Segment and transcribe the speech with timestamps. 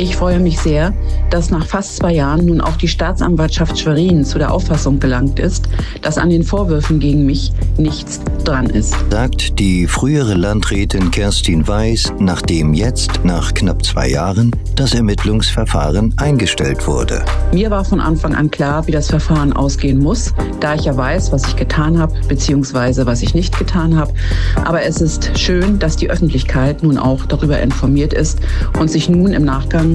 [0.00, 0.94] Ich freue mich sehr,
[1.28, 5.68] dass nach fast zwei Jahren nun auch die Staatsanwaltschaft Schwerin zu der Auffassung gelangt ist,
[6.02, 8.94] dass an den Vorwürfen gegen mich nichts dran ist.
[9.10, 16.86] Sagt die frühere Landrätin Kerstin Weiß, nachdem jetzt, nach knapp zwei Jahren, das Ermittlungsverfahren eingestellt
[16.86, 17.24] wurde.
[17.52, 21.32] Mir war von Anfang an klar, wie das Verfahren ausgehen muss, da ich ja weiß,
[21.32, 24.12] was ich getan habe, beziehungsweise was ich nicht getan habe.
[24.64, 28.38] Aber es ist schön, dass die Öffentlichkeit nun auch darüber informiert ist
[28.78, 29.87] und sich nun im Nachgang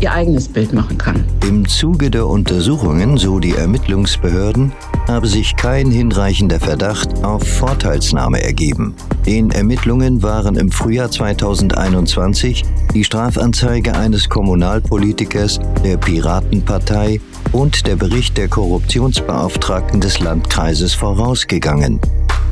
[0.00, 1.24] ihr eigenes Bild machen kann.
[1.48, 4.72] Im Zuge der Untersuchungen, so die Ermittlungsbehörden,
[5.08, 8.94] habe sich kein hinreichender Verdacht auf Vorteilsnahme ergeben.
[9.26, 17.20] Den Ermittlungen waren im Frühjahr 2021 die Strafanzeige eines Kommunalpolitikers der Piratenpartei
[17.52, 22.00] und der Bericht der Korruptionsbeauftragten des Landkreises vorausgegangen.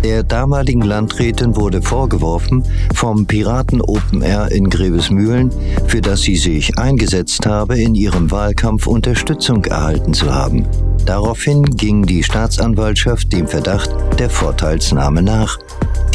[0.03, 2.65] Der damaligen Landrätin wurde vorgeworfen,
[2.95, 5.51] vom Piraten Open Air in Grevesmühlen,
[5.89, 10.67] für das sie sich eingesetzt habe, in ihrem Wahlkampf Unterstützung erhalten zu haben.
[11.05, 15.59] Daraufhin ging die Staatsanwaltschaft dem Verdacht der Vorteilsnahme nach.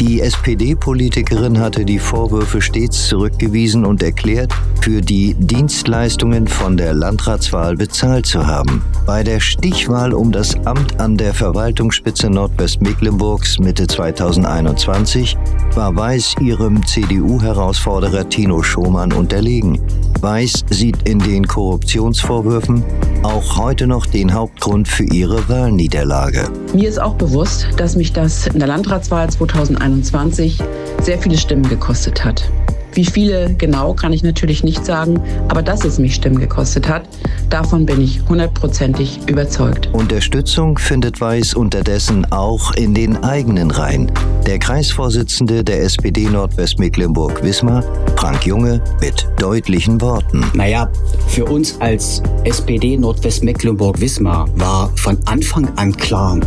[0.00, 4.52] Die SPD-Politikerin hatte die Vorwürfe stets zurückgewiesen und erklärt,
[4.86, 8.84] für die Dienstleistungen von der Landratswahl bezahlt zu haben.
[9.04, 15.36] Bei der Stichwahl um das Amt an der Verwaltungsspitze Nordwestmecklenburgs Mitte 2021
[15.74, 19.80] war Weiß ihrem CDU-Herausforderer Tino Schomann unterlegen.
[20.20, 22.84] Weiß sieht in den Korruptionsvorwürfen
[23.24, 26.48] auch heute noch den Hauptgrund für ihre Wahlniederlage.
[26.72, 30.62] Mir ist auch bewusst, dass mich das in der Landratswahl 2021
[31.02, 32.48] sehr viele Stimmen gekostet hat.
[32.96, 37.06] Wie viele genau kann ich natürlich nicht sagen, aber dass es mich Stimmen gekostet hat,
[37.50, 39.90] davon bin ich hundertprozentig überzeugt.
[39.92, 44.10] Unterstützung findet Weiß unterdessen auch in den eigenen Reihen.
[44.46, 47.84] Der Kreisvorsitzende der SPD Nordwestmecklenburg-Wismar,
[48.16, 50.46] Frank Junge, mit deutlichen Worten.
[50.54, 50.88] Naja,
[51.28, 56.40] für uns als SPD Nordwestmecklenburg-Wismar war von Anfang an klar,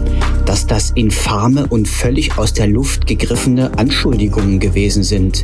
[0.48, 5.44] dass das infame und völlig aus der Luft gegriffene Anschuldigungen gewesen sind.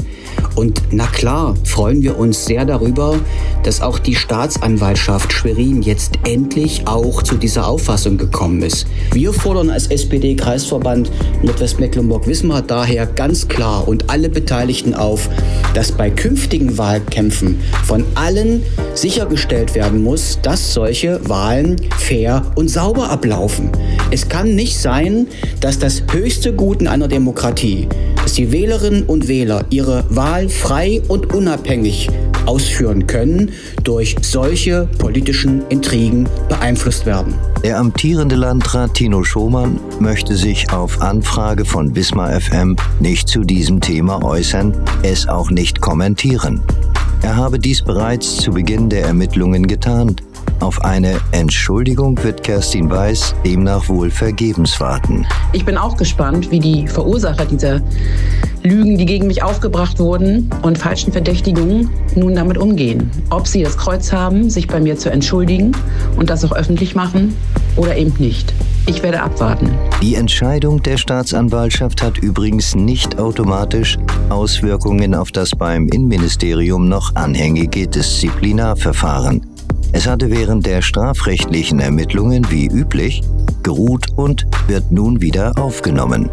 [0.55, 3.19] Und na klar, freuen wir uns sehr darüber,
[3.63, 8.87] dass auch die Staatsanwaltschaft Schwerin jetzt endlich auch zu dieser Auffassung gekommen ist.
[9.11, 11.11] Wir fordern als SPD-Kreisverband
[11.43, 15.29] Nordwestmecklenburg-Wismar daher ganz klar und alle Beteiligten auf,
[15.73, 18.63] dass bei künftigen Wahlkämpfen von allen
[18.93, 23.69] sichergestellt werden muss, dass solche Wahlen fair und sauber ablaufen.
[24.11, 25.27] Es kann nicht sein,
[25.59, 27.89] dass das höchste Gut in einer Demokratie,
[28.25, 32.09] dass die Wählerinnen und Wähler ihre Wahl frei und unabhängig
[32.47, 33.51] ausführen können,
[33.83, 37.35] durch solche politischen Intrigen beeinflusst werden.
[37.63, 43.79] Der amtierende Landrat Tino Schomann möchte sich auf Anfrage von Wismar FM nicht zu diesem
[43.79, 46.63] Thema äußern, es auch nicht kommentieren.
[47.21, 50.15] Er habe dies bereits zu Beginn der Ermittlungen getan.
[50.59, 55.25] Auf eine Entschuldigung wird Kerstin Weiß demnach wohl vergebens warten.
[55.53, 57.81] Ich bin auch gespannt, wie die Verursacher dieser
[58.63, 63.11] Lügen, die gegen mich aufgebracht wurden und falschen Verdächtigungen nun damit umgehen.
[63.29, 65.71] Ob sie das Kreuz haben, sich bei mir zu entschuldigen
[66.17, 67.35] und das auch öffentlich machen
[67.75, 68.53] oder eben nicht.
[68.87, 69.71] Ich werde abwarten.
[70.01, 73.97] Die Entscheidung der Staatsanwaltschaft hat übrigens nicht automatisch
[74.29, 79.54] Auswirkungen auf das beim Innenministerium noch anhängige Disziplinarverfahren.
[79.95, 83.21] Es hatte während der strafrechtlichen Ermittlungen wie üblich
[83.63, 86.29] geruht und wird nun wieder aufgenommen.